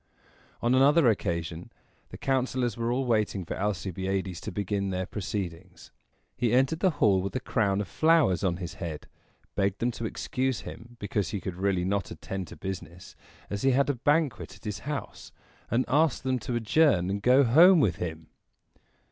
On 0.63 0.73
another 0.73 1.07
occasion 1.09 1.71
the 2.09 2.17
councilors 2.17 2.75
were 2.75 2.91
all 2.91 3.05
waiting 3.05 3.45
for 3.45 3.53
Alcibiades 3.55 4.41
to 4.41 4.51
begin 4.51 4.89
their 4.89 5.05
proceedings. 5.05 5.91
He 6.35 6.53
entered 6.53 6.79
the 6.79 6.89
hall 6.97 7.21
with 7.21 7.35
a 7.35 7.39
crown 7.39 7.81
of 7.81 7.87
flowers 7.87 8.43
on 8.43 8.57
his 8.57 8.73
head; 8.73 9.05
begged 9.53 9.77
them 9.77 9.91
to 9.91 10.05
excuse 10.05 10.61
him, 10.61 10.95
because 10.99 11.29
he 11.29 11.39
could 11.39 11.53
really 11.55 11.85
not 11.85 12.09
attend 12.09 12.47
to 12.47 12.55
business, 12.55 13.15
as 13.47 13.61
he 13.61 13.73
had 13.73 13.91
a 13.91 13.93
banquet 13.93 14.55
at 14.55 14.63
his 14.65 14.79
house; 14.89 15.31
and 15.69 15.85
asked 15.87 16.23
them 16.23 16.39
to 16.39 16.55
adjourn 16.55 17.11
and 17.11 17.21
go 17.21 17.43
home 17.43 17.79
with 17.79 17.97
him. 17.97 18.25